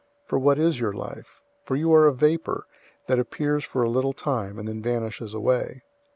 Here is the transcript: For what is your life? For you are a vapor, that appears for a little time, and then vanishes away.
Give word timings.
For 0.25 0.39
what 0.39 0.57
is 0.57 0.79
your 0.79 0.93
life? 0.93 1.43
For 1.63 1.75
you 1.75 1.93
are 1.93 2.07
a 2.07 2.11
vapor, 2.11 2.65
that 3.05 3.19
appears 3.19 3.63
for 3.63 3.83
a 3.83 3.89
little 3.91 4.13
time, 4.13 4.57
and 4.57 4.67
then 4.67 4.81
vanishes 4.81 5.35
away. 5.35 5.83